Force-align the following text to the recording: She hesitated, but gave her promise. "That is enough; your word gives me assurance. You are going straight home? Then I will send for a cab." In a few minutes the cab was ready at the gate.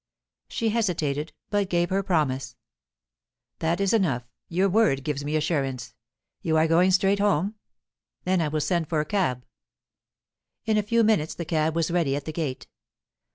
She 0.47 0.69
hesitated, 0.69 1.31
but 1.51 1.69
gave 1.69 1.91
her 1.91 2.01
promise. 2.01 2.55
"That 3.59 3.79
is 3.79 3.93
enough; 3.93 4.23
your 4.49 4.67
word 4.67 5.03
gives 5.03 5.23
me 5.23 5.35
assurance. 5.35 5.93
You 6.41 6.57
are 6.57 6.65
going 6.67 6.89
straight 6.89 7.19
home? 7.19 7.53
Then 8.23 8.41
I 8.41 8.47
will 8.47 8.61
send 8.61 8.89
for 8.89 8.99
a 8.99 9.05
cab." 9.05 9.45
In 10.65 10.75
a 10.75 10.81
few 10.81 11.03
minutes 11.03 11.35
the 11.35 11.45
cab 11.45 11.75
was 11.75 11.91
ready 11.91 12.15
at 12.15 12.25
the 12.25 12.33
gate. 12.33 12.65